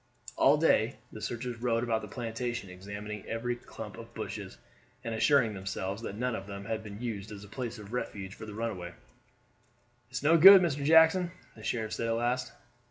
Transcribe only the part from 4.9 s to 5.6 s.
and assuring